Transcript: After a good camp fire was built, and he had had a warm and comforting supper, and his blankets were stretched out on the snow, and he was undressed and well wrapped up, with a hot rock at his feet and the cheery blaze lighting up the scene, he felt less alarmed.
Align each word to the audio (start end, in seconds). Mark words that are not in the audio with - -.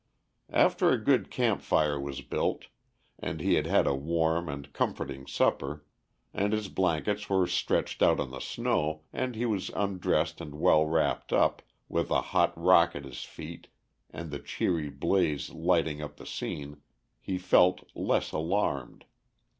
After 0.49 0.89
a 0.89 0.97
good 0.97 1.29
camp 1.29 1.61
fire 1.61 1.99
was 1.99 2.21
built, 2.21 2.69
and 3.19 3.39
he 3.39 3.53
had 3.53 3.67
had 3.67 3.85
a 3.85 3.93
warm 3.93 4.49
and 4.49 4.73
comforting 4.73 5.27
supper, 5.27 5.85
and 6.33 6.53
his 6.53 6.69
blankets 6.69 7.29
were 7.29 7.45
stretched 7.45 8.01
out 8.01 8.19
on 8.19 8.31
the 8.31 8.39
snow, 8.39 9.03
and 9.13 9.35
he 9.35 9.45
was 9.45 9.69
undressed 9.75 10.41
and 10.41 10.55
well 10.55 10.87
wrapped 10.87 11.31
up, 11.31 11.61
with 11.87 12.09
a 12.09 12.21
hot 12.33 12.51
rock 12.59 12.95
at 12.95 13.05
his 13.05 13.23
feet 13.23 13.67
and 14.09 14.31
the 14.31 14.39
cheery 14.39 14.89
blaze 14.89 15.51
lighting 15.51 16.01
up 16.01 16.17
the 16.17 16.25
scene, 16.25 16.81
he 17.19 17.37
felt 17.37 17.83
less 17.95 18.31
alarmed. 18.31 19.05